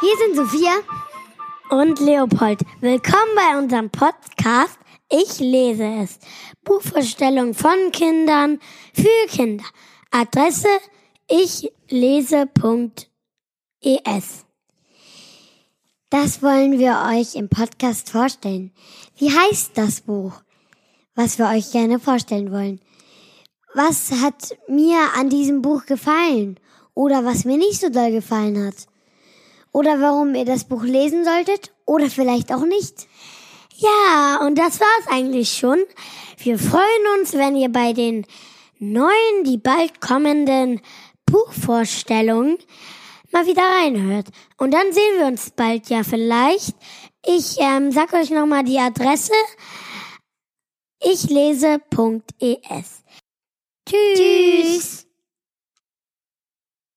[0.00, 0.72] sind Sophia
[1.70, 2.60] und Leopold.
[2.80, 4.78] Willkommen bei unserem Podcast
[5.10, 6.18] Ich lese es.
[6.64, 8.60] Buchvorstellung von Kindern
[8.94, 9.64] für Kinder.
[10.10, 10.68] Adresse
[11.30, 12.48] ichlese.es.
[16.10, 18.72] Das wollen wir euch im Podcast vorstellen.
[19.16, 20.32] Wie heißt das Buch,
[21.14, 22.80] was wir euch gerne vorstellen wollen?
[23.74, 26.58] Was hat mir an diesem Buch gefallen
[26.94, 28.86] oder was mir nicht so doll gefallen hat?
[29.78, 33.06] Oder warum ihr das Buch lesen solltet oder vielleicht auch nicht?
[33.76, 35.78] Ja, und das war's eigentlich schon.
[36.36, 38.26] Wir freuen uns, wenn ihr bei den
[38.80, 40.80] neuen, die bald kommenden
[41.26, 42.58] Buchvorstellungen
[43.30, 44.26] mal wieder reinhört.
[44.56, 46.74] Und dann sehen wir uns bald ja vielleicht.
[47.24, 49.32] Ich ähm, sag euch nochmal die Adresse.
[51.00, 53.04] Ich lese.es.
[53.88, 54.16] Tschüss.
[54.16, 55.07] Tschüss.